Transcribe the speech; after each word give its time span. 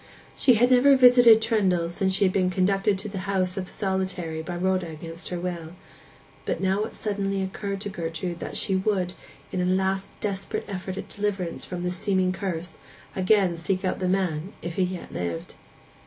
She 0.35 0.55
had 0.55 0.71
never 0.71 0.89
revisited 0.89 1.43
Trendle 1.43 1.87
since 1.87 2.15
she 2.15 2.23
had 2.23 2.33
been 2.33 2.49
conducted 2.49 2.97
to 2.97 3.07
the 3.07 3.19
house 3.29 3.55
of 3.55 3.67
the 3.67 3.71
solitary 3.71 4.41
by 4.41 4.55
Rhoda 4.55 4.87
against 4.89 5.29
her 5.29 5.39
will; 5.39 5.73
but 6.43 6.55
it 6.57 6.61
now 6.63 6.89
suddenly 6.89 7.43
occurred 7.43 7.79
to 7.81 7.89
Gertrude 7.89 8.39
that 8.39 8.57
she 8.57 8.75
would, 8.75 9.13
in 9.51 9.61
a 9.61 9.65
last 9.65 10.09
desperate 10.19 10.65
effort 10.67 10.97
at 10.97 11.07
deliverance 11.07 11.65
from 11.65 11.83
this 11.83 11.97
seeming 11.97 12.31
curse, 12.31 12.79
again 13.15 13.55
seek 13.57 13.85
out 13.85 13.99
the 13.99 14.07
man, 14.09 14.53
if 14.63 14.73
he 14.77 14.81
yet 14.85 15.13
lived. 15.13 15.53